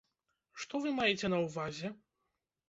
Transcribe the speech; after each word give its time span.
Што 0.63 0.81
вы 0.85 0.93
маеце 1.01 1.31
на 1.35 1.39
ўвазе? 1.45 1.93